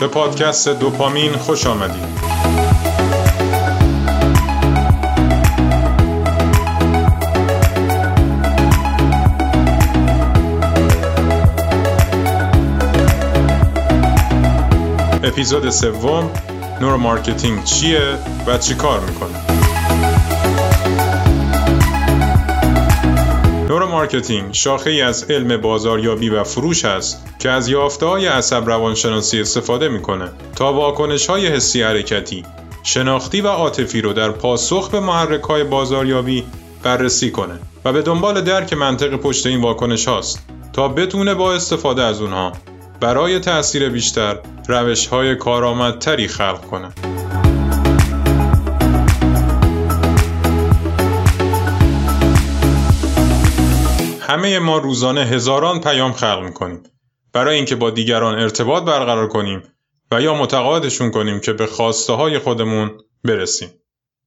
به 0.00 0.06
پادکست 0.06 0.68
دوپامین 0.68 1.32
خوش 1.32 1.66
آمدید. 1.66 2.20
اپیزود 15.24 15.70
سوم 15.70 16.30
neuromarketing 16.80 17.64
چیه 17.64 18.00
و 18.46 18.58
چی 18.58 18.74
کار 18.74 19.00
می‌کنه؟ 19.00 19.59
neuromarketing 23.70 24.54
شاخه 24.54 24.90
ای 24.90 25.02
از 25.02 25.30
علم 25.30 25.56
بازاریابی 25.60 26.28
و 26.28 26.44
فروش 26.44 26.84
است 26.84 27.26
که 27.38 27.50
از 27.50 27.68
یافته 27.68 28.06
های 28.06 28.26
عصب 28.26 28.66
روانشناسی 28.66 29.40
استفاده 29.40 29.88
می‌کنه 29.88 30.32
تا 30.56 30.72
واکنش 30.72 31.26
های 31.26 31.46
حسی 31.46 31.82
حرکتی 31.82 32.44
شناختی 32.82 33.40
و 33.40 33.46
عاطفی 33.46 34.00
رو 34.00 34.12
در 34.12 34.30
پاسخ 34.30 34.90
به 34.90 35.00
محرک 35.00 35.42
های 35.42 35.64
بازاریابی 35.64 36.44
بررسی 36.82 37.30
کنه 37.30 37.58
و 37.84 37.92
به 37.92 38.02
دنبال 38.02 38.40
درک 38.40 38.72
منطق 38.72 39.16
پشت 39.16 39.46
این 39.46 39.60
واکنش 39.60 40.08
هاست 40.08 40.46
تا 40.72 40.88
بتونه 40.88 41.34
با 41.34 41.54
استفاده 41.54 42.02
از 42.02 42.20
اونها 42.20 42.52
برای 43.00 43.38
تأثیر 43.38 43.88
بیشتر 43.88 44.38
روش 44.68 45.06
های 45.06 45.36
کارآمدتری 45.36 46.28
خلق 46.28 46.60
کنه. 46.60 47.19
همه 54.30 54.58
ما 54.58 54.78
روزانه 54.78 55.20
هزاران 55.20 55.80
پیام 55.80 56.12
خلق 56.12 56.42
می‌کنیم 56.42 56.82
برای 57.32 57.56
اینکه 57.56 57.76
با 57.76 57.90
دیگران 57.90 58.38
ارتباط 58.38 58.84
برقرار 58.84 59.28
کنیم 59.28 59.62
و 60.12 60.22
یا 60.22 60.34
متقاعدشون 60.34 61.10
کنیم 61.10 61.40
که 61.40 61.52
به 61.52 61.66
خواسته 61.66 62.12
های 62.12 62.38
خودمون 62.38 62.90
برسیم. 63.24 63.68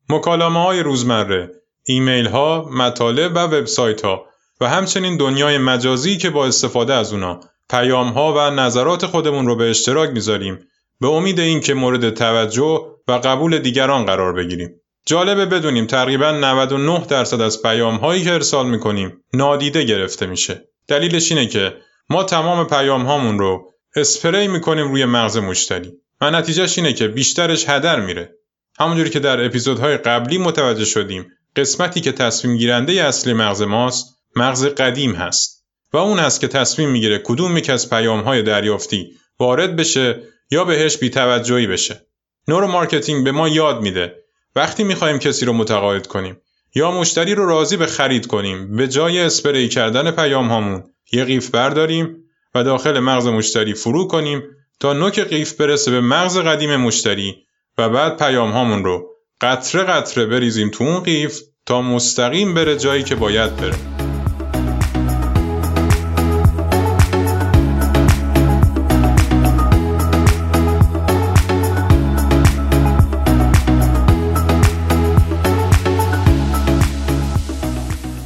مکالمه 0.10 0.64
های 0.64 0.84
روزمره، 0.84 1.52
ایمیل 1.88 2.28
ها، 2.28 2.70
مطالب 2.74 3.36
و 3.36 3.40
وبسایت 3.40 4.06
ها 4.06 4.26
و 4.62 4.70
همچنین 4.70 5.18
دنیای 5.18 5.58
مجازی 5.58 6.18
که 6.18 6.30
با 6.30 6.46
استفاده 6.46 6.94
از 6.94 7.14
اونا 7.14 7.40
پیام 7.70 8.08
ها 8.08 8.34
و 8.34 8.52
نظرات 8.52 9.06
خودمون 9.06 9.48
رو 9.48 9.56
به 9.56 9.70
اشتراک 9.70 10.10
می‌ذاریم 10.10 10.60
به 11.02 11.08
امید 11.08 11.40
اینکه 11.40 11.74
مورد 11.74 12.10
توجه 12.10 12.82
و 13.08 13.12
قبول 13.12 13.60
دیگران 13.60 14.06
قرار 14.06 14.34
بگیریم. 14.34 14.70
جالبه 15.06 15.46
بدونیم 15.46 15.86
تقریبا 15.86 16.32
99 16.32 17.06
درصد 17.06 17.42
از 17.42 17.62
پیام 17.62 17.96
هایی 17.96 18.24
که 18.24 18.34
ارسال 18.34 18.70
می‌کنیم 18.70 19.24
نادیده 19.34 19.84
گرفته 19.84 20.26
میشه. 20.26 20.70
دلیلش 20.88 21.32
اینه 21.32 21.48
که 21.48 21.78
ما 22.10 22.24
تمام 22.24 22.68
پیام 22.68 23.06
هامون 23.06 23.40
رو 23.40 23.72
اسپری 23.96 24.48
می‌کنیم 24.48 24.92
روی 24.92 25.06
مغز 25.06 25.38
مشتری 25.38 25.92
و 26.22 26.32
نتیجهش 26.32 26.78
اینه 26.78 26.94
که 26.94 27.08
بیشترش 27.08 27.70
هدر 27.70 28.00
میره. 28.00 28.34
همونجوری 28.80 29.10
که 29.10 29.20
در 29.20 29.46
اپیزودهای 29.46 29.98
قبلی 29.98 30.38
متوجه 30.38 30.86
شدیم 30.86 31.26
قسمتی 31.56 32.02
که 32.02 32.12
تصمیم 32.12 32.58
گیرنده 32.58 32.94
اصلی 32.94 33.34
مغز 33.34 33.62
ماست 33.62 34.06
مغز 34.36 34.66
قدیم 34.66 35.16
هست 35.16 35.66
و 35.94 35.98
اون 35.98 36.20
است 36.20 36.42
که 36.42 36.48
تصمیم 36.48 36.90
می‌گیره 36.90 37.22
کدوم 37.24 37.58
یک 37.58 37.70
از 37.70 37.90
پیام 37.90 38.22
های 38.22 38.42
دریافتی 38.42 39.12
وارد 39.40 39.76
بشه 39.76 40.24
یا 40.52 40.64
بهش 40.64 40.98
بیتوجهی 40.98 41.68
بشه. 41.68 42.06
neuromarketing 42.48 43.24
به 43.24 43.32
ما 43.32 43.48
یاد 43.48 43.82
میده 43.82 44.23
وقتی 44.56 44.84
می‌خوایم 44.84 45.20
کسی 45.20 45.46
رو 45.46 45.54
متقاعد 45.54 46.08
کنیم 46.08 46.38
یا 46.76 46.92
مشتری 46.92 47.36
رو 47.36 47.46
راضی 47.46 47.78
به 47.78 47.86
خرید 47.86 48.28
کنیم 48.28 48.78
به 48.78 48.88
جای 48.88 49.20
اسپری 49.20 49.70
کردن 49.70 50.12
پیام 50.12 50.48
هامون 50.48 50.84
یه 51.12 51.26
قیف 51.26 51.50
برداریم 51.50 52.18
و 52.56 52.64
داخل 52.64 53.00
مغز 53.00 53.28
مشتری 53.28 53.74
فرو 53.74 54.08
کنیم 54.08 54.44
تا 54.80 54.94
نوک 54.94 55.20
قیف 55.20 55.54
برسه 55.54 55.92
به 55.92 56.02
مغز 56.02 56.38
قدیم 56.38 56.76
مشتری 56.76 57.36
و 57.78 57.90
بعد 57.90 58.18
پیام 58.18 58.52
هامون 58.52 58.84
رو 58.84 59.10
قطره 59.42 59.84
قطره 59.84 60.26
بریزیم 60.26 60.70
تو 60.70 60.84
اون 60.84 61.00
قیف 61.00 61.42
تا 61.66 61.82
مستقیم 61.82 62.54
بره 62.54 62.78
جایی 62.78 63.04
که 63.04 63.16
باید 63.16 63.56
بره. 63.56 64.03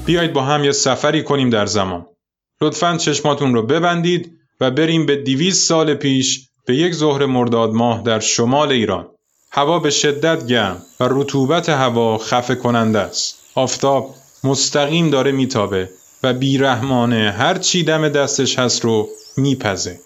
بیایید 0.07 0.33
با 0.33 0.41
هم 0.41 0.63
یه 0.63 0.71
سفری 0.71 1.23
کنیم 1.23 1.49
در 1.49 1.65
زمان. 1.65 2.05
لطفا 2.61 2.97
چشماتون 2.97 3.53
رو 3.53 3.63
ببندید 3.63 4.31
و 4.61 4.71
بریم 4.71 5.05
به 5.05 5.15
دیویز 5.15 5.57
سال 5.57 5.93
پیش 5.93 6.47
به 6.65 6.75
یک 6.75 6.93
ظهر 6.93 7.25
مرداد 7.25 7.73
ماه 7.73 8.03
در 8.03 8.19
شمال 8.19 8.71
ایران. 8.71 9.07
هوا 9.51 9.79
به 9.79 9.89
شدت 9.89 10.47
گرم 10.47 10.81
و 10.99 11.07
رطوبت 11.11 11.69
هوا 11.69 12.17
خفه 12.17 12.55
کننده 12.55 12.99
است. 12.99 13.39
آفتاب 13.55 14.15
مستقیم 14.43 15.09
داره 15.09 15.31
میتابه 15.31 15.89
و 16.23 16.33
بیرحمانه 16.33 17.35
هر 17.37 17.57
چی 17.57 17.83
دم 17.83 18.09
دستش 18.09 18.59
هست 18.59 18.85
رو 18.85 19.09
میپزه. 19.37 19.99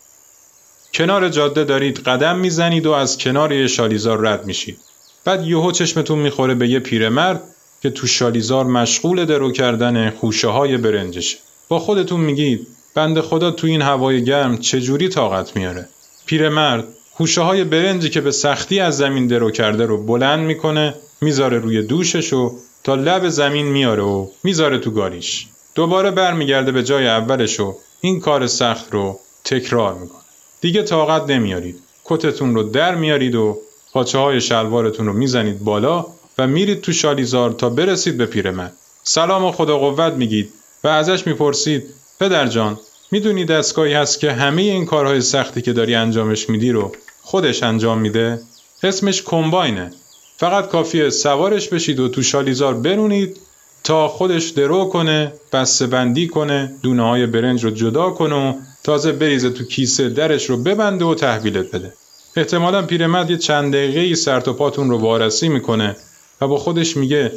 کنار 0.93 1.29
جاده 1.29 1.63
دارید 1.63 1.99
قدم 1.99 2.39
می‌زنید 2.39 2.85
و 2.85 2.91
از 2.91 3.17
کنار 3.17 3.51
یه 3.51 3.67
شالیزار 3.67 4.27
رد 4.27 4.45
میشید. 4.45 4.79
بعد 5.25 5.47
یهو 5.47 5.71
چشمتون 5.71 6.19
می‌خوره 6.19 6.55
به 6.55 6.67
یه 6.67 6.79
پیرمرد 6.79 7.43
که 7.81 7.89
تو 7.89 8.07
شالیزار 8.07 8.65
مشغول 8.65 9.25
درو 9.25 9.51
کردن 9.51 10.09
خوشه 10.09 10.47
های 10.47 10.77
برنجشه 10.77 11.37
با 11.67 11.79
خودتون 11.79 12.19
میگید 12.19 12.67
بند 12.95 13.21
خدا 13.21 13.51
تو 13.51 13.67
این 13.67 13.81
هوای 13.81 14.23
گرم 14.23 14.57
چجوری 14.57 15.09
طاقت 15.09 15.55
میاره؟ 15.55 15.89
پیرمرد 16.25 16.87
خوشه 17.11 17.41
های 17.41 17.63
برنجی 17.63 18.09
که 18.09 18.21
به 18.21 18.31
سختی 18.31 18.79
از 18.79 18.97
زمین 18.97 19.27
درو 19.27 19.51
کرده 19.51 19.85
رو 19.85 20.05
بلند 20.05 20.45
می‌کنه 20.45 20.93
می‌ذاره 21.21 21.59
روی 21.59 21.81
دوشش 21.81 22.33
و 22.33 22.51
تا 22.83 22.95
لب 22.95 23.29
زمین 23.29 23.65
میاره 23.65 24.03
و 24.03 24.27
می‌ذاره 24.43 24.79
تو 24.79 24.91
گاریش. 24.91 25.47
دوباره 25.75 26.11
برمیگرده 26.11 26.71
به 26.71 26.83
جای 26.83 27.07
اولش 27.07 27.59
و 27.59 27.75
این 28.01 28.19
کار 28.19 28.47
سخت 28.47 28.93
رو 28.93 29.19
تکرار 29.43 29.93
می‌کنه. 29.93 30.21
دیگه 30.61 30.83
طاقت 30.83 31.29
نمیارید. 31.29 31.79
کتتون 32.05 32.55
رو 32.55 32.63
در 32.63 32.95
میارید 32.95 33.35
و 33.35 33.57
پاچه 33.93 34.17
های 34.17 34.41
شلوارتون 34.41 35.05
رو 35.05 35.13
می‌زنید 35.13 35.59
بالا 35.59 36.05
و 36.37 36.47
میرید 36.47 36.81
تو 36.81 36.93
شالیزار 36.93 37.51
تا 37.51 37.69
برسید 37.69 38.17
به 38.17 38.25
پیرمرد 38.25 38.73
سلام 39.03 39.45
و 39.45 39.51
خدا 39.51 39.77
قوت 39.77 40.13
میگید 40.13 40.49
و 40.83 40.87
ازش 40.87 41.27
می‌پرسید 41.27 41.83
پدر 42.19 42.47
جان 42.47 42.79
می‌دونی 43.11 43.45
دستگاهی 43.45 43.93
هست 43.93 44.19
که 44.19 44.31
همه 44.31 44.61
این 44.61 44.85
کارهای 44.85 45.21
سختی 45.21 45.61
که 45.61 45.73
داری 45.73 45.95
انجامش 45.95 46.49
میدی 46.49 46.71
رو 46.71 46.91
خودش 47.21 47.63
انجام 47.63 47.99
میده؟ 47.99 48.39
اسمش 48.83 49.23
کمباینه. 49.23 49.91
فقط 50.37 50.69
کافیه 50.69 51.09
سوارش 51.09 51.69
بشید 51.69 51.99
و 51.99 52.09
تو 52.09 52.23
شالیزار 52.23 52.73
برونید 52.73 53.37
تا 53.83 54.07
خودش 54.07 54.49
درو 54.49 54.85
کنه 54.85 55.33
بسته 55.53 55.87
بندی 55.87 56.27
کنه 56.27 56.75
دونه 56.83 57.03
های 57.03 57.25
برنج 57.25 57.63
رو 57.63 57.69
جدا 57.69 58.09
کنه 58.09 58.35
و 58.35 58.53
تازه 58.83 59.11
بریزه 59.11 59.49
تو 59.49 59.63
کیسه 59.63 60.09
درش 60.09 60.49
رو 60.49 60.57
ببنده 60.57 61.05
و 61.05 61.15
تحویلت 61.15 61.71
بده. 61.71 61.93
احتمالا 62.35 62.81
پیرمرد 62.81 63.31
یه 63.31 63.37
چند 63.37 63.73
دقیقه 63.73 64.15
سر 64.15 64.49
و 64.49 64.53
پاتون 64.53 64.89
رو 64.89 64.97
وارسی 64.97 65.49
می‌کنه. 65.49 65.95
و 66.41 66.47
با 66.47 66.57
خودش 66.57 66.97
میگه 66.97 67.31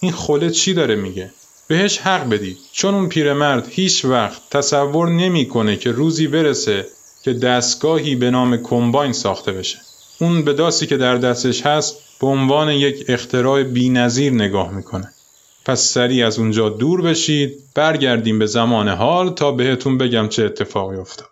این 0.00 0.12
خله 0.12 0.50
چی 0.50 0.74
داره 0.74 0.94
میگه؟ 0.94 1.30
بهش 1.68 1.98
حق 1.98 2.28
بدی. 2.28 2.56
چون 2.72 2.94
اون 2.94 3.08
پیرمرد 3.08 3.68
هیچ 3.70 4.04
وقت 4.04 4.42
تصور 4.50 5.08
نمی‌کنه 5.08 5.76
که 5.76 5.92
روزی 5.92 6.26
برسه 6.26 6.86
که 7.24 7.32
دستگاهی 7.32 8.16
به 8.16 8.30
نام 8.30 8.56
کمباین 8.56 9.12
ساخته 9.12 9.52
بشه. 9.52 9.78
اون 10.20 10.42
به 10.42 10.52
داسی 10.52 10.86
که 10.86 10.96
در 10.96 11.16
دستش 11.16 11.66
هست 11.66 11.96
به 12.20 12.26
عنوان 12.26 12.68
یک 12.70 13.04
اختراع 13.08 13.62
بینظیر 13.62 14.32
نگاه 14.32 14.72
می‌کنه. 14.72 15.12
پس 15.64 15.80
سریع 15.80 16.26
از 16.26 16.38
اونجا 16.38 16.68
دور 16.68 17.02
بشید 17.02 17.58
برگردیم 17.74 18.38
به 18.38 18.46
زمان 18.46 18.88
حال 18.88 19.34
تا 19.34 19.52
بهتون 19.52 19.98
بگم 19.98 20.28
چه 20.28 20.44
اتفاقی 20.44 20.96
افتاد. 20.96 21.28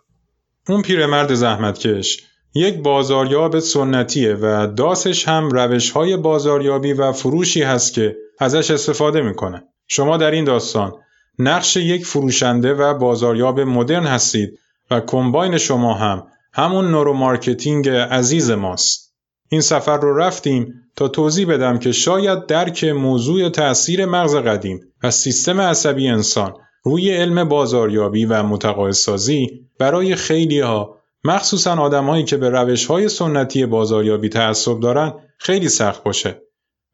اون 0.68 0.82
پیرمرد 0.82 1.34
زحمتکش 1.34 2.22
یک 2.54 2.82
بازاریاب 2.82 3.58
سنتیه 3.58 4.34
و 4.40 4.66
داسش 4.76 5.28
هم 5.28 5.48
روش 5.48 5.90
های 5.90 6.16
بازاریابی 6.16 6.92
و 6.92 7.12
فروشی 7.12 7.62
هست 7.62 7.94
که 7.94 8.16
ازش 8.38 8.70
استفاده 8.70 9.22
می‌کنه. 9.22 9.64
شما 9.88 10.16
در 10.16 10.30
این 10.30 10.44
داستان 10.44 10.92
نقش 11.38 11.76
یک 11.76 12.06
فروشنده 12.06 12.74
و 12.74 12.94
بازاریاب 12.94 13.60
مدرن 13.60 14.06
هستید 14.06 14.58
و 14.90 15.00
کمباین 15.00 15.58
شما 15.58 15.94
هم 15.94 16.26
همون 16.52 16.90
neuromarketing 16.90 17.88
عزیز 17.88 18.50
ماست. 18.50 19.14
این 19.48 19.60
سفر 19.60 19.98
رو 19.98 20.16
رفتیم 20.16 20.74
تا 20.96 21.08
توضیح 21.08 21.46
بدم 21.46 21.78
که 21.78 21.92
شاید 21.92 22.46
درک 22.46 22.84
موضوع 22.84 23.48
تأثیر 23.48 24.06
مغز 24.06 24.36
قدیم 24.36 24.80
و 25.02 25.10
سیستم 25.10 25.60
عصبی 25.60 26.08
انسان 26.08 26.54
روی 26.84 27.10
علم 27.10 27.48
بازاریابی 27.48 28.24
و 28.24 28.42
متقاعدسازی 28.42 29.46
برای 29.78 30.14
خیلی 30.14 30.60
ها 30.60 30.97
مخصوصا 31.28 31.74
آدمهایی 31.74 32.24
که 32.24 32.36
به 32.36 32.50
روش 32.50 32.86
های 32.86 33.08
سنتی 33.08 33.66
بازاریابی 33.66 34.28
تعصب 34.28 34.80
دارن 34.80 35.12
خیلی 35.38 35.68
سخت 35.68 36.04
باشه. 36.04 36.42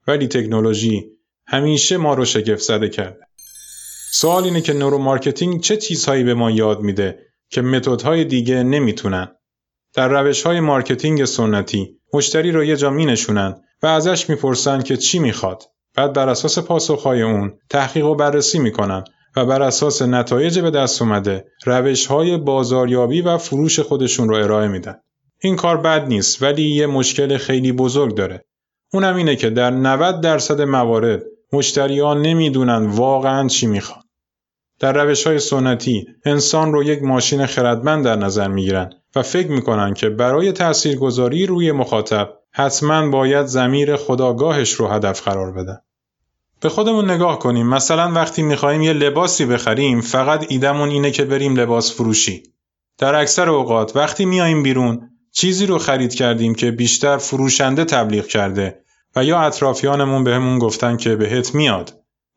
ولی 0.07 0.29
تکنولوژی 0.29 1.05
همیشه 1.47 1.97
ما 1.97 2.15
رو 2.15 2.25
شگفت 2.25 2.63
زده 2.63 2.89
کرده. 2.89 3.21
سوال 4.13 4.45
اینه 4.45 4.61
که 4.61 4.73
neuromarketing 4.73 5.61
چه 5.61 5.77
چیزهایی 5.77 6.25
به 6.25 6.35
ما 6.35 6.51
یاد 6.51 6.81
میده 6.81 7.19
که 7.51 7.63
متدهای 7.63 8.25
دیگه 8.25 8.63
نمی‌تونن؟ 8.63 9.29
در 9.95 10.09
روش 10.09 10.43
های 10.43 10.61
marketing 10.61 11.25
سنتی 11.25 12.01
مشتری 12.15 12.53
رو 12.53 12.65
یه 12.65 12.77
جا 12.77 12.91
می 12.91 13.07
نشونن 13.07 13.61
و 13.83 13.87
ازش 13.87 14.31
می‌پرسن 14.31 14.83
که 14.83 14.97
چی 14.97 15.19
می‌خواد. 15.19 15.63
بعد 15.97 16.13
بر 16.13 16.29
اساس 16.29 16.59
پاسخهای 16.59 17.23
اون 17.23 17.59
تحقیق 17.71 18.07
و 18.07 18.15
بررسی 18.15 18.59
می‌کنن 18.59 19.05
و 19.37 19.47
بر 19.47 19.63
اساس 19.63 20.03
نتایج 20.03 20.59
به 20.59 20.71
دست 20.71 21.03
اومده 21.03 21.45
روش 21.67 22.07
های 22.07 22.37
بازاریابی 22.37 23.21
و 23.21 23.39
فروش 23.39 23.81
خودشون 23.81 24.29
رو 24.29 24.35
ارائه 24.35 24.69
میدن. 24.69 24.95
این 25.41 25.57
کار 25.57 25.77
بد 25.77 26.07
نیست 26.09 26.43
ولی 26.43 26.63
یه 26.63 26.87
مشکل 26.87 27.37
خیلی 27.37 27.73
بزرگ 27.73 28.15
داره. 28.15 28.45
اونم 28.93 29.17
اینه 29.17 29.37
که 29.37 29.51
در 29.51 29.71
90 29.71 30.21
درصد 30.21 30.61
موارد 30.61 31.23
مشتریان 31.53 32.23
نمی‌دونن 32.23 32.87
واقعا 32.87 33.49
چی 33.49 33.67
می‌خوان. 33.67 34.03
در 34.81 35.05
روش 35.05 35.27
های 35.27 35.39
سنتی 35.39 36.07
انسان 36.25 36.73
رو 36.73 36.83
یک 36.83 37.03
ماشین 37.03 37.47
خردمند 37.47 38.05
در 38.05 38.17
نظر 38.17 38.49
می‌گیرن 38.49 38.93
و 39.17 39.23
فکر 39.23 39.51
می‌کنن 39.51 39.95
که 39.95 40.09
برای 40.09 40.53
تاثیرگذاری 40.53 41.47
روی 41.47 41.73
مخاطب 41.73 42.29
حتما 42.53 43.11
باید 43.11 43.47
زمیر 43.47 43.97
خداگاهش 43.97 44.73
رو 44.73 44.89
هدف 44.89 45.23
قرار 45.23 45.53
بدن. 45.53 45.79
به 46.65 46.71
خودمون 46.71 47.11
نگاه 47.11 47.39
کنیم 47.39 47.67
مثلا 47.67 48.13
وقتی 48.13 48.43
می‌خوایم 48.43 48.83
یه 48.83 48.93
لباسی 48.93 49.47
بخریم 49.47 50.01
فقط 50.01 50.47
ایدمون 50.49 50.89
اینه 50.89 51.11
که 51.11 51.25
بریم 51.25 51.57
لباس 51.57 51.95
فروشی. 51.95 52.43
در 52.99 53.15
اکثر 53.15 53.49
اوقات 53.49 53.97
وقتی 53.97 54.25
میاییم 54.25 54.63
بیرون 54.63 55.11
چیزی 55.33 55.67
رو 55.67 55.79
خرید 55.79 56.15
کردیم 56.15 56.55
که 56.55 56.71
بیشتر 56.71 57.17
فروشنده 57.17 57.85
تبلیغ 57.85 58.27
کرده 58.27 58.81
و 59.17 59.25
یا 59.25 59.41
اطرافیانمون 59.41 60.25
بهمون 60.25 60.59
گفتن 60.59 60.97
که 60.97 61.17
بهت 61.17 61.55
میاد 61.55 61.93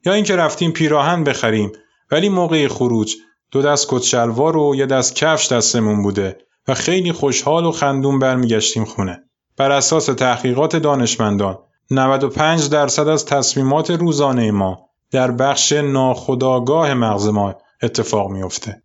یا 0.06 0.14
اینکه 0.14 0.36
رفتیم 0.36 0.72
پیراهن 0.72 1.24
بخریم 1.24 1.72
ولی 2.12 2.30
موقع 2.30 2.68
خروج 2.68 3.16
دو 3.52 3.62
دست 3.62 3.88
کتشلوار 3.90 4.58
و 4.58 4.76
یه 4.76 4.86
دست 4.86 5.16
کفش 5.16 5.52
دستمون 5.52 6.04
بوده 6.04 6.38
و 6.68 6.74
خیلی 6.74 7.12
خوشحال 7.12 7.66
و 7.66 7.72
خندون 7.72 8.20
برمیگشتیم 8.20 8.86
خونه. 8.86 9.24
بر 9.58 9.72
اساس 9.72 10.06
تحقیقات 10.06 10.76
دانشمندان 10.76 11.58
95 11.92 12.70
درصد 12.70 13.08
از 13.08 13.26
تصمیمات 13.26 13.92
روزانه 13.92 14.52
ما 14.52 14.90
در 15.12 15.32
بخش 15.32 15.72
ناخودآگاه 15.72 16.94
مغز 16.94 17.28
ما 17.28 17.56
اتفاق 17.84 18.32
میافته. 18.32 18.84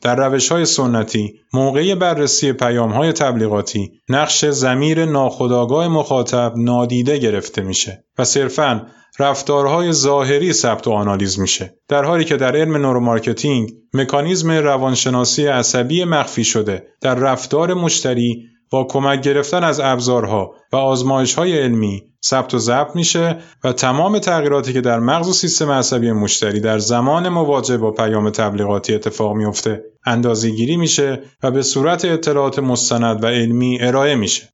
در 0.00 0.28
روش 0.28 0.52
های 0.52 0.64
سنتی 0.64 1.34
موقع 1.52 1.94
بررسی 1.94 2.52
پیام 2.52 2.92
های 2.92 3.12
تبلیغاتی 3.12 3.92
نقش 4.08 4.44
ضمیر 4.44 5.04
ناخودآگاه 5.04 5.88
مخاطب 5.88 6.52
نادیده 6.56 7.18
گرفته 7.18 7.62
میشه 7.62 8.04
و 8.18 8.24
صرفاً 8.24 8.86
رفتارهای 9.18 9.92
ظاهری 9.92 10.52
ثبت 10.52 10.86
و 10.86 10.90
آنالیز 10.90 11.38
میشه 11.38 11.78
در 11.88 12.04
حالی 12.04 12.24
که 12.24 12.36
در 12.36 12.56
علم 12.56 12.76
neuromarketing 12.76 13.70
مکانیزم 13.94 14.50
روانشناسی 14.50 15.46
عصبی 15.46 16.04
مخفی 16.04 16.44
شده 16.44 16.86
در 17.00 17.14
رفتار 17.14 17.74
مشتری 17.74 18.42
با 18.70 18.84
کمک 18.84 19.20
گرفتن 19.20 19.64
از 19.64 19.80
ابزارها 19.80 20.54
و 20.72 20.76
آزمایش‌های 20.76 21.58
علمی 21.58 22.02
ثبت 22.24 22.54
و 22.54 22.58
ضبط 22.58 22.96
میشه 22.96 23.38
و 23.64 23.72
تمام 23.72 24.18
تغییراتی 24.18 24.72
که 24.72 24.80
در 24.80 25.00
مغز 25.00 25.28
و 25.28 25.32
سیستم 25.32 25.70
عصبی 25.70 26.12
مشتری 26.12 26.60
در 26.60 26.78
زمان 26.78 27.28
مواجهه 27.28 27.76
با 27.76 27.90
پیام 27.90 28.30
تبلیغاتی 28.30 28.94
اتفاق 28.94 29.32
میفته 29.32 29.82
اندازه‌گیری 30.06 30.76
میشه 30.76 31.22
و 31.42 31.50
به 31.50 31.62
صورت 31.62 32.04
اطلاعات 32.04 32.58
مستند 32.58 33.24
و 33.24 33.26
علمی 33.26 33.78
ارائه 33.80 34.14
میشه. 34.14 34.48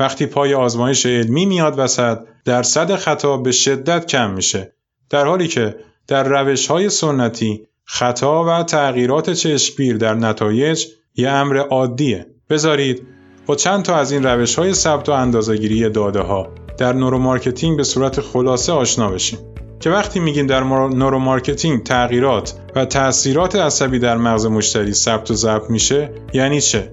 وقتی 0.00 0.26
پای 0.26 0.54
آزمایش 0.54 1.06
علمی 1.06 1.46
میاد 1.46 1.78
وسط 1.78 2.18
درصد 2.44 2.96
خطا 2.96 3.36
به 3.36 3.52
شدت 3.52 4.06
کم 4.06 4.30
میشه 4.30 4.72
در 5.10 5.26
حالی 5.26 5.48
که 5.48 5.76
در 6.08 6.24
روش 6.24 6.66
های 6.66 6.90
سنتی 6.90 7.66
خطا 7.84 8.44
و 8.44 8.62
تغییرات 8.62 9.30
چشمگیر 9.30 9.96
در 9.96 10.14
نتایج 10.14 10.86
یه 11.14 11.28
امر 11.28 11.56
عادیه. 11.56 12.26
بذارید 12.50 13.06
با 13.48 13.54
چند 13.54 13.84
تا 13.84 13.96
از 13.96 14.12
این 14.12 14.22
روش 14.22 14.54
های 14.54 14.74
ثبت 14.74 15.08
و 15.08 15.12
اندازهگیری 15.12 15.90
داده 15.90 16.20
ها 16.20 16.48
در 16.78 16.92
neuromarketing 16.92 17.76
به 17.76 17.84
صورت 17.84 18.20
خلاصه 18.20 18.72
آشنا 18.72 19.10
بشیم 19.10 19.38
که 19.80 19.90
وقتی 19.90 20.20
میگیم 20.20 20.46
در 20.46 20.62
neuromarketing 20.88 21.82
تغییرات 21.82 22.54
و 22.74 22.84
تاثیرات 22.84 23.56
عصبی 23.56 23.98
در 23.98 24.16
مغز 24.16 24.46
مشتری 24.46 24.94
ثبت 24.94 25.30
و 25.30 25.34
ضبط 25.34 25.70
میشه 25.70 26.10
یعنی 26.32 26.60
چه؟ 26.60 26.92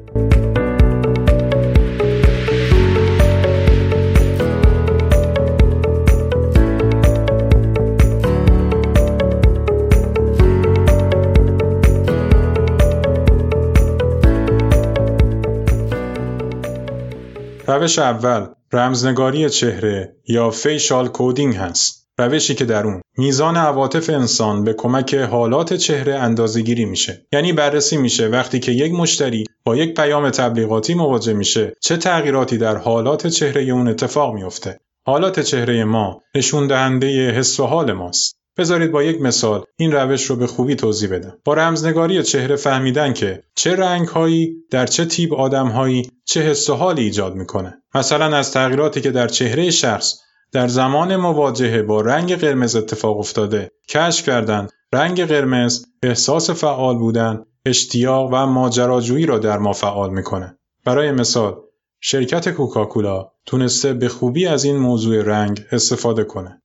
روش 17.75 17.99
اول 17.99 18.47
رمزنگاری 18.73 19.49
چهره 19.49 20.15
یا 20.27 20.49
فیشال 20.49 21.07
کودینگ 21.07 21.55
هست. 21.55 22.07
روشی 22.17 22.55
که 22.55 22.65
در 22.65 22.83
اون 22.85 23.01
میزان 23.17 23.57
عواطف 23.57 24.09
انسان 24.09 24.63
به 24.63 24.73
کمک 24.73 25.15
حالات 25.15 25.73
چهره 25.73 26.15
اندازه 26.15 26.61
گیری 26.61 26.85
میشه. 26.85 27.25
یعنی 27.33 27.53
بررسی 27.53 27.97
میشه 27.97 28.27
وقتی 28.27 28.59
که 28.59 28.71
یک 28.71 28.93
مشتری 28.93 29.43
با 29.65 29.75
یک 29.75 29.95
پیام 29.95 30.29
تبلیغاتی 30.29 30.93
مواجه 30.93 31.33
میشه 31.33 31.73
چه 31.81 31.97
تغییراتی 31.97 32.57
در 32.57 32.77
حالات 32.77 33.27
چهره 33.27 33.61
اون 33.61 33.87
اتفاق 33.87 34.33
میفته 34.33 34.79
حالات 35.05 35.39
چهره 35.39 35.83
ما 35.83 36.21
نشون 36.35 36.67
دهنده 36.67 37.31
حس 37.31 37.59
و 37.59 37.65
حال 37.65 37.91
ماست. 37.91 38.44
بذارید 38.57 38.91
با 38.91 39.03
یک 39.03 39.21
مثال 39.21 39.63
این 39.77 39.91
روش 39.91 40.23
رو 40.23 40.35
به 40.35 40.47
خوبی 40.47 40.75
توضیح 40.75 41.09
بدم. 41.09 41.37
با 41.43 41.53
رمزنگاری 41.53 42.23
چهره 42.23 42.55
فهمیدن 42.55 43.13
که 43.13 43.43
چه 43.55 43.75
رنگهایی 43.75 44.55
در 44.71 44.85
چه 44.85 45.05
تیپ 45.05 45.33
آدمهایی 45.33 46.11
چه 46.25 46.41
حس 46.41 46.69
و 46.69 46.73
حالی 46.73 47.03
ایجاد 47.03 47.35
می‌کنه. 47.35 47.73
مثلا 47.95 48.37
از 48.37 48.51
تغییراتی 48.51 49.01
که 49.01 49.11
در 49.11 49.27
چهره 49.27 49.71
شخص 49.71 50.13
در 50.51 50.67
زمان 50.67 51.15
مواجهه 51.15 51.81
با 51.81 52.01
رنگ 52.01 52.35
قرمز 52.35 52.75
اتفاق 52.75 53.19
افتاده 53.19 53.71
کشف 53.89 54.25
کردند 54.25 54.69
رنگ 54.93 55.25
قرمز 55.25 55.85
احساس 56.03 56.49
فعال 56.49 56.97
بودن 56.97 57.45
اشتیاق 57.65 58.29
و 58.33 58.45
ماجراجویی 58.45 59.25
را 59.25 59.37
در 59.37 59.57
ما 59.57 59.73
فعال 59.73 60.09
می‌کنه 60.09 60.57
برای 60.85 61.11
مثال 61.11 61.55
شرکت 62.01 62.49
کوکاکولا 62.49 63.31
تونسته 63.45 63.93
به 63.93 64.09
خوبی 64.09 64.47
از 64.47 64.63
این 64.63 64.77
موضوع 64.77 65.21
رنگ 65.21 65.65
استفاده 65.71 66.23
کنه 66.23 66.61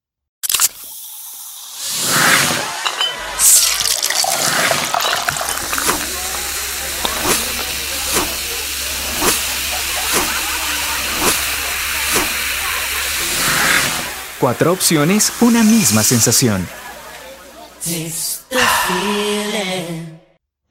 Cuatro 14.41 14.73
opciones, 14.73 15.23
una 15.43 15.63
misma 15.63 16.03
sensación. 16.03 16.67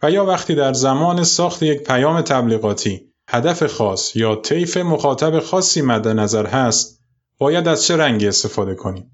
و 0.03 0.07
وقتی 0.07 0.55
در 0.55 0.73
زمان 0.73 1.23
ساخت 1.23 1.63
یک 1.63 1.83
پیام 1.83 2.21
تبلیغاتی 2.21 3.01
هدف 3.29 3.63
خاص 3.63 4.15
یا 4.15 4.35
طیف 4.35 4.77
مخاطب 4.77 5.39
خاصی 5.39 5.81
مد 5.81 6.07
نظر 6.07 6.45
هست 6.45 7.01
باید 7.37 7.67
از 7.67 7.83
چه 7.83 7.97
رنگی 7.97 8.27
استفاده 8.27 8.75
کنیم؟ 8.75 9.11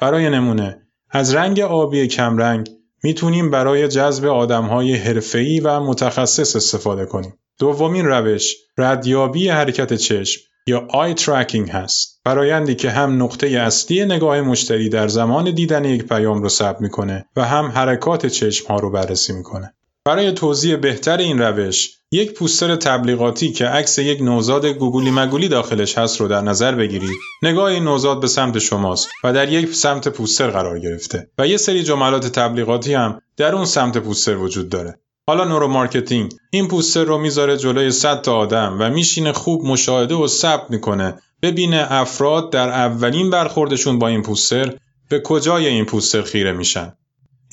برای 0.00 0.30
نمونه 0.30 0.82
از 1.10 1.34
رنگ 1.34 1.60
آبی 1.60 2.06
کمرنگ 2.06 2.70
می‌تونیم 3.02 3.50
برای 3.50 3.88
جذب 3.88 4.24
آدمهای 4.24 4.94
حرفه‌ای 4.96 5.60
و 5.60 5.80
متخصص 5.80 6.56
استفاده 6.56 7.06
کنیم. 7.06 7.34
دومین 7.58 8.06
روش 8.06 8.54
ردیابی 8.78 9.48
حرکت 9.48 9.94
چشم. 9.94 10.40
یا 10.68 10.86
eye 10.90 11.14
tracking 11.14 11.70
هست. 11.70 12.20
فرایندی 12.24 12.74
که 12.74 12.90
هم 12.90 13.22
نقطه 13.22 13.46
اصلی 13.46 14.04
نگاه 14.04 14.40
مشتری 14.40 14.88
در 14.88 15.08
زمان 15.08 15.54
دیدن 15.54 15.84
یک 15.84 16.08
پیام 16.08 16.42
رو 16.42 16.48
ثبت 16.48 16.80
می‌کنه 16.80 17.26
و 17.36 17.44
هم 17.44 17.64
حرکات 17.66 18.26
چشم 18.26 18.68
ها 18.68 18.78
رو 18.78 18.90
بررسی 18.90 19.32
می‌کنه. 19.32 19.74
برای 20.04 20.32
توضیح 20.32 20.76
بهتر 20.76 21.16
این 21.16 21.38
روش 21.38 21.90
یک 22.12 22.32
پوستر 22.32 22.76
تبلیغاتی 22.76 23.52
که 23.52 23.66
عکس 23.66 23.98
یک 23.98 24.20
نوزاد 24.20 24.66
گوگولی 24.66 25.10
مگولی 25.10 25.48
داخلش 25.48 25.98
هست 25.98 26.20
رو 26.20 26.28
در 26.28 26.40
نظر 26.40 26.74
بگیرید. 26.74 27.16
نگاه 27.42 27.64
این 27.64 27.84
نوزاد 27.84 28.20
به 28.20 28.26
سمت 28.26 28.58
شماست 28.58 29.08
و 29.24 29.32
در 29.32 29.52
یک 29.52 29.74
سمت 29.74 30.08
پوستر 30.08 30.50
قرار 30.50 30.80
گرفته 30.80 31.30
و 31.38 31.46
یه 31.46 31.56
سری 31.56 31.82
جملات 31.82 32.26
تبلیغاتی 32.26 32.94
هم 32.94 33.20
در 33.36 33.54
اون 33.54 33.64
سمت 33.64 33.98
پوستر 33.98 34.36
وجود 34.36 34.68
داره. 34.68 34.98
حالا 35.28 35.44
neuromarketing. 35.44 36.32
این 36.50 36.68
پوستر 36.68 37.04
رو 37.04 37.18
می‌ذاره 37.18 37.56
جلوی 37.56 37.90
100 37.90 38.22
تا 38.22 38.36
آدم 38.36 38.76
و 38.80 38.90
میشینه 38.90 39.32
خوب 39.32 39.64
مشاهده 39.64 40.14
و 40.14 40.26
ثبت 40.26 40.70
می‌کنه. 40.70 41.18
ببینه 41.42 41.86
افراد 41.90 42.50
در 42.52 42.68
اولین 42.68 43.30
برخوردشون 43.30 43.98
با 43.98 44.08
این 44.08 44.22
پوستر 44.22 44.74
به 45.08 45.20
کجای 45.20 45.66
این 45.66 45.84
پوستر 45.84 46.22
خیره 46.22 46.52
میشن. 46.52 46.92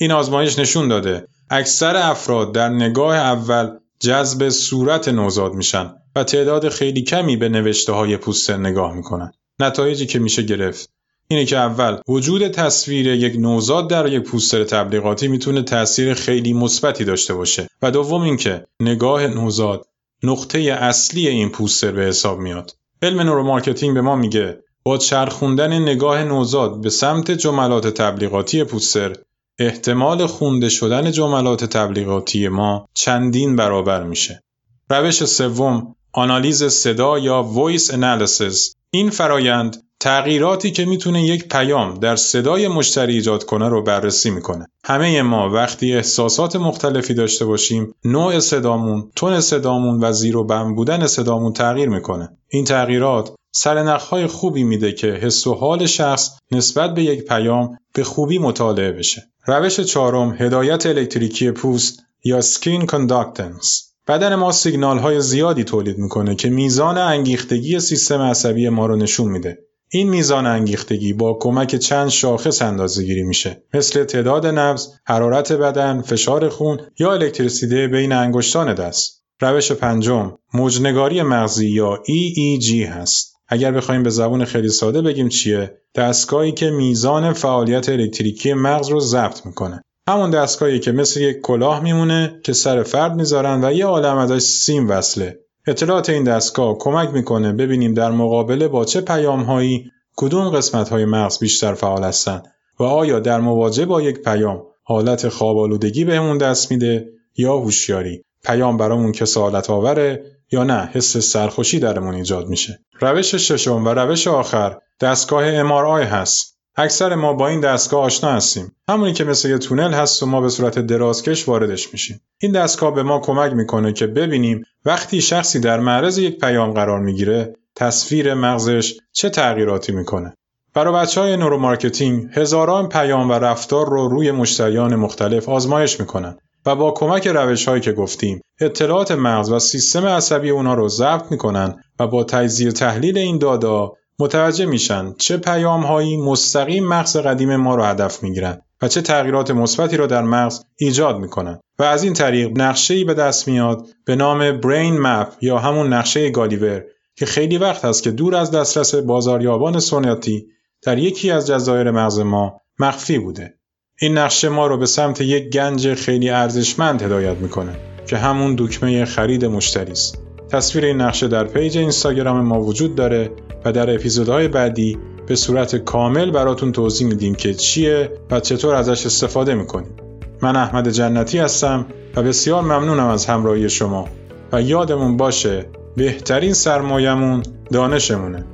این 0.00 0.12
آزمایش 0.12 0.58
نشون 0.58 0.88
داده. 0.88 1.28
اکثر 1.50 1.96
افراد 1.96 2.52
در 2.52 2.68
نگاه 2.68 3.16
اول 3.16 3.70
جذب 4.00 4.48
صورت 4.48 5.08
نوزاد 5.08 5.54
میشن 5.54 5.92
و 6.16 6.24
تعداد 6.24 6.68
خیلی 6.68 7.02
کمی 7.02 7.36
به 7.36 7.48
نوشته 7.48 7.92
های 7.92 8.16
پوستر 8.16 8.56
نگاه 8.56 8.94
می‌کنن. 8.94 9.32
نتایجی 9.60 10.06
که 10.06 10.18
میشه 10.18 10.42
گرفت. 10.42 10.93
اینه 11.34 11.46
که 11.46 11.56
اول 11.56 11.98
وجود 12.08 12.48
تصویر 12.48 13.06
یک 13.06 13.36
نوزاد 13.38 13.90
در 13.90 14.12
یک 14.12 14.22
پوستر 14.22 14.64
تبلیغاتی 14.64 15.28
می‌تونه 15.28 15.62
تاثیر 15.62 16.14
خیلی 16.14 16.52
مثبتی 16.52 17.04
داشته 17.04 17.34
باشه 17.34 17.68
و 17.82 17.90
دوم 17.90 18.22
اینکه 18.22 18.66
نگاه 18.80 19.26
نوزاد 19.26 19.86
نقطه 20.22 20.58
اصلی 20.58 21.28
این 21.28 21.48
پوستر 21.48 21.92
به 21.92 22.02
حساب 22.02 22.38
میاد. 22.38 22.76
علم 23.02 23.20
neuromarketing 23.20 23.94
به 23.94 24.00
ما 24.00 24.16
میگه 24.16 24.58
با 24.82 24.98
چرخوندن 24.98 25.72
نگاه 25.78 26.24
نوزاد 26.24 26.80
به 26.80 26.90
سمت 26.90 27.30
جملات 27.30 27.86
تبلیغاتی 27.86 28.64
پوستر 28.64 29.16
احتمال 29.58 30.26
خونده 30.26 30.68
شدن 30.68 31.12
جملات 31.12 31.64
تبلیغاتی 31.64 32.48
ما 32.48 32.88
چندین 32.94 33.56
برابر 33.56 34.02
میشه. 34.02 34.42
روش 34.90 35.24
سوم 35.24 35.94
آنالیز 36.12 36.64
صدا 36.64 37.18
یا 37.18 37.50
voice 37.54 37.90
analysis 37.90 38.74
این 38.90 39.10
فرایند 39.10 39.82
تغییراتی 40.04 40.70
که 40.70 40.84
می‌تونه 40.84 41.24
یک 41.24 41.48
پیام 41.48 41.94
در 41.94 42.16
صدای 42.16 42.68
مشتری 42.68 43.14
ایجاد 43.14 43.44
کنه 43.44 43.68
رو 43.68 43.82
بررسی 43.82 44.30
می‌کنه. 44.30 44.66
همه 44.84 45.22
ما 45.22 45.50
وقتی 45.50 45.94
احساسات 45.94 46.56
مختلفی 46.56 47.14
داشته 47.14 47.44
باشیم، 47.44 47.94
نوع 48.04 48.38
صدامون، 48.38 49.10
تون 49.16 49.40
صدامون 49.40 50.04
و 50.04 50.12
زیر 50.12 50.36
و 50.36 50.44
بم 50.44 50.74
بودن 50.74 51.06
صدامون 51.06 51.52
تغییر 51.52 51.88
می‌کنه. 51.88 52.28
این 52.48 52.64
تغییرات 52.64 53.30
سرنخهای 53.52 54.26
خوبی 54.26 54.64
میده 54.64 54.92
که 54.92 55.06
حس 55.06 55.46
و 55.46 55.54
حال 55.54 55.86
شخص 55.86 56.30
نسبت 56.50 56.94
به 56.94 57.02
یک 57.02 57.24
پیام 57.24 57.78
به 57.94 58.04
خوبی 58.04 58.38
مطالعه 58.38 58.92
بشه. 58.92 59.22
روش 59.46 59.80
چهارم 59.80 60.36
هدایت 60.38 60.86
الکتریکی 60.86 61.50
پوست 61.50 62.02
یا 62.24 62.40
skin 62.40 62.86
conductance 62.86 63.94
بدن 64.08 64.34
ما 64.34 64.52
سیگنال 64.52 64.98
های 64.98 65.20
زیادی 65.20 65.64
تولید 65.64 65.98
می‌کنه 65.98 66.34
که 66.34 66.50
میزان 66.50 66.98
انگیختگی 66.98 67.80
سیستم 67.80 68.20
عصبی 68.20 68.68
ما 68.68 68.86
رو 68.86 68.96
نشون 68.96 69.30
میده. 69.30 69.58
این 69.90 70.08
میزان 70.10 70.46
انگیختگی 70.46 71.12
با 71.12 71.38
کمک 71.40 71.76
چند 71.76 72.08
شاخص 72.08 72.62
اندازه 72.62 73.02
گیری 73.02 73.22
میشه 73.22 73.62
مثل 73.74 74.04
تعداد 74.04 74.46
نبض، 74.46 74.88
حرارت 75.06 75.52
بدن، 75.52 76.02
فشار 76.02 76.48
خون 76.48 76.80
یا 76.98 77.12
الکتریسیته 77.12 77.88
بین 77.88 78.12
انگشتان 78.12 78.74
دست. 78.74 79.24
روش 79.40 79.72
پنجم 79.72 80.38
موجنگاری 80.54 81.22
مغزی 81.22 81.68
یا 81.70 82.02
EEG 82.08 82.70
هست. 82.70 83.34
اگر 83.48 83.72
بخوایم 83.72 84.02
به 84.02 84.10
زبون 84.10 84.44
خیلی 84.44 84.68
ساده 84.68 85.02
بگیم 85.02 85.28
چیه 85.28 85.78
دستگاهی 85.94 86.52
که 86.52 86.70
میزان 86.70 87.32
فعالیت 87.32 87.88
الکتریکی 87.88 88.54
مغز 88.54 88.88
رو 88.88 89.00
ضبط 89.00 89.46
می‌کنه 89.46 89.82
همون 90.08 90.30
دستگاهی 90.30 90.78
که 90.78 90.92
مثل 90.92 91.20
یک 91.20 91.40
کلاه 91.40 91.80
میمونه 91.80 92.40
که 92.44 92.52
سر 92.52 92.82
فرد 92.82 93.14
می‌ذارن 93.14 93.64
و 93.64 93.72
یه 93.72 93.86
عالم 93.86 94.16
ازش 94.16 94.42
سیم 94.42 94.90
وصله 94.90 95.43
اطلاعات 95.66 96.10
این 96.10 96.24
دستگاه 96.24 96.76
کمک 96.78 97.08
می‌کنه 97.08 97.52
ببینیم 97.52 97.94
در 97.94 98.10
مقابله 98.10 98.68
با 98.68 98.84
چه 98.84 99.00
پیامهایی 99.00 99.90
کدوم 100.16 100.50
قسمت 100.50 100.88
های 100.88 101.04
مغز 101.04 101.38
بیشتر 101.38 101.74
فعال 101.74 102.04
هستن 102.04 102.42
و 102.80 102.82
آیا 102.82 103.20
در 103.20 103.40
مواجهه 103.40 103.86
با 103.86 104.02
یک 104.02 104.18
پیام 104.22 104.62
حالت 104.82 105.28
خواب 105.28 105.58
آلودگی 105.58 106.04
بهمون 106.04 106.38
دست 106.38 106.70
میده 106.70 107.06
یا 107.36 107.56
هوشیاری؟ 107.56 108.24
پیام 108.44 108.76
برامون 108.76 109.12
کسالت 109.12 109.70
آوره 109.70 110.24
یا 110.52 110.64
نه؟ 110.64 110.90
حس 110.92 111.16
سرخوشی 111.16 111.78
درمون 111.78 112.14
ایجاد 112.14 112.48
میشه. 112.48 112.78
روش 113.00 113.34
ششم 113.34 113.84
و 113.84 113.88
روش 113.88 114.28
آخر 114.28 114.78
دستگاه 115.00 115.62
MRI 115.62 116.06
هست. 116.06 116.53
اکثر 116.76 117.14
ما 117.14 117.32
با 117.32 117.48
این 117.48 117.60
دستگاه 117.60 118.04
آشنا 118.04 118.32
هستیم. 118.32 118.72
همونی 118.88 119.12
که 119.12 119.24
مثل 119.24 119.50
یه 119.50 119.58
تونل 119.58 119.92
هست 119.92 120.22
و 120.22 120.26
ما 120.26 120.40
به 120.40 120.48
صورت 120.48 120.78
درازکش 120.78 121.48
واردش 121.48 121.92
میشیم. 121.92 122.20
این 122.40 122.52
دستگاه 122.52 122.94
به 122.94 123.02
ما 123.02 123.18
کمک 123.18 123.52
می‌کنه 123.52 123.92
که 123.92 124.06
ببینیم 124.06 124.64
وقتی 124.84 125.20
شخصی 125.20 125.60
در 125.60 125.80
معرض 125.80 126.18
یک 126.18 126.40
پیام 126.40 126.72
قرار 126.72 127.00
می‌گیره 127.00 127.56
تصویر 127.76 128.34
مغزش 128.34 128.94
چه 129.12 129.30
تغییراتی 129.30 129.92
می‌کنه. 129.92 130.34
برای 130.74 130.94
بچه 130.94 131.20
های 131.20 131.36
neuromarketing 131.36 132.28
هزاران 132.32 132.88
پیام 132.88 133.30
و 133.30 133.32
رفتار 133.32 133.88
رو 133.88 134.08
روی 134.08 134.30
مشتریان 134.30 134.96
مختلف 134.96 135.48
آزمایش 135.48 136.00
می‌کنن 136.00 136.38
و 136.66 136.76
با 136.76 136.90
کمک 136.90 137.26
روش 137.26 137.68
هایی 137.68 137.80
که 137.80 137.92
گفتیم 137.92 138.40
اطلاعات 138.60 139.12
مغز 139.12 139.50
و 139.50 139.58
سیستم 139.58 140.06
عصبی 140.06 140.50
اونا 140.50 140.74
رو 140.74 140.88
ضبط 140.88 141.30
می‌کنن 141.30 141.76
و 141.98 142.06
با 142.06 142.24
تجزیه 142.24 142.72
تحلیل 142.72 143.18
این 143.18 143.38
داده 143.38 143.79
ها 143.79 143.92
متوجه 144.18 144.66
میشن 144.66 145.14
چه 145.18 145.36
پیام 145.36 145.82
هایی 145.82 146.16
مستقیم 146.16 146.86
مغز 146.86 147.16
قدیم 147.16 147.56
ما 147.56 147.74
رو 147.74 147.82
هدف 147.82 148.22
می‌گیرن 148.22 148.60
و 148.82 148.88
چه 148.88 149.02
تغییرات 149.02 149.50
مثبتی 149.50 149.96
را 149.96 150.06
در 150.06 150.22
مغز 150.22 150.64
ایجاد 150.76 151.18
می‌کنن. 151.18 151.60
و 151.78 151.82
از 151.82 152.04
این 152.04 152.12
طریق 152.12 152.60
نقشه‌ای 152.60 153.04
به 153.04 153.14
دست 153.14 153.48
میاد 153.48 153.86
به 154.04 154.16
نام 154.16 154.60
brain 154.60 155.00
map 155.00 155.28
یا 155.40 155.58
همون 155.58 155.92
نقشه 155.92 156.30
گالیور 156.30 156.84
که 157.16 157.26
خیلی 157.26 157.58
وقت 157.58 157.84
هست 157.84 158.02
که 158.02 158.10
دور 158.10 158.36
از 158.36 158.50
دسترس 158.50 158.94
بازاریابان 158.94 159.80
سنتی 159.80 160.46
در 160.82 160.98
یکی 160.98 161.30
از 161.30 161.46
جزایر 161.46 161.90
مغز 161.90 162.18
ما 162.18 162.60
مخفی 162.78 163.18
بوده. 163.18 163.54
این 164.00 164.18
نقشه 164.18 164.48
ما 164.48 164.66
رو 164.66 164.78
به 164.78 164.86
سمت 164.86 165.20
یک 165.20 165.50
گنج 165.50 165.94
خیلی 165.94 166.30
ارزشمند 166.30 167.02
هدایت 167.02 167.36
می‌کنه 167.36 167.76
که 168.06 168.16
همون 168.16 168.56
دکمه 168.58 169.04
خرید 169.04 169.44
مشتری 169.44 169.92
است. 169.92 170.18
تصویر 170.50 170.84
این 170.84 171.00
نقشه 171.00 171.28
در 171.28 171.44
پیج 171.44 171.78
اینستاگرام 171.78 172.40
ما 172.40 172.60
وجود 172.60 172.94
داره 172.94 173.30
و 173.64 173.72
در 173.72 173.94
اپیزودهای 173.94 174.48
بعدی 174.48 174.98
به 175.26 175.36
صورت 175.36 175.76
کامل 175.76 176.30
براتون 176.30 176.72
توضیح 176.72 177.06
میدیم 177.06 177.34
که 177.34 177.54
چیه 177.54 178.10
و 178.30 178.40
چطور 178.40 178.74
ازش 178.74 179.06
استفاده 179.06 179.54
می‌کنیم. 179.54 179.96
من 180.42 180.56
احمد 180.56 180.88
جنتی 180.88 181.38
هستم 181.38 181.86
و 182.16 182.22
بسیار 182.22 182.62
ممنونم 182.62 183.06
از 183.06 183.26
همراهی 183.26 183.68
شما 183.68 184.08
و 184.52 184.62
یادمون 184.62 185.16
باشه 185.16 185.66
بهترین 185.96 186.52
سرمایهمون 186.52 187.42
دانشمونه. 187.72 188.44